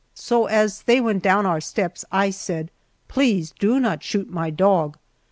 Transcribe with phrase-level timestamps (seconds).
[0.15, 2.71] So, as they went down our steps I said,
[3.07, 4.97] "Please do not shoot my dog!"